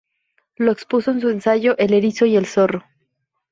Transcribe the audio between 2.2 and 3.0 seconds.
y el zorro".